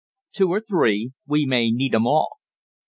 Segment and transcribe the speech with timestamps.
[0.33, 1.11] "Two or three.
[1.27, 2.39] We may need 'em all."